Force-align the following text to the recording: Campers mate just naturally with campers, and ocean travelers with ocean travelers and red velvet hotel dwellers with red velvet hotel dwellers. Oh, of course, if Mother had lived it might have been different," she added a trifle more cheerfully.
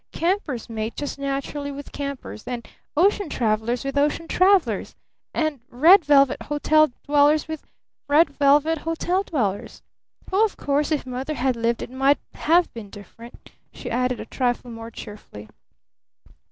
Campers 0.11 0.67
mate 0.67 0.95
just 0.95 1.19
naturally 1.19 1.71
with 1.71 1.91
campers, 1.91 2.45
and 2.47 2.67
ocean 2.97 3.29
travelers 3.29 3.83
with 3.85 3.99
ocean 3.99 4.27
travelers 4.27 4.95
and 5.31 5.59
red 5.69 6.03
velvet 6.03 6.41
hotel 6.41 6.91
dwellers 7.03 7.47
with 7.47 7.67
red 8.09 8.31
velvet 8.31 8.79
hotel 8.79 9.21
dwellers. 9.21 9.83
Oh, 10.31 10.43
of 10.43 10.57
course, 10.57 10.91
if 10.91 11.05
Mother 11.05 11.35
had 11.35 11.55
lived 11.55 11.83
it 11.83 11.91
might 11.91 12.17
have 12.33 12.73
been 12.73 12.89
different," 12.89 13.51
she 13.71 13.91
added 13.91 14.19
a 14.19 14.25
trifle 14.25 14.71
more 14.71 14.89
cheerfully. 14.89 15.47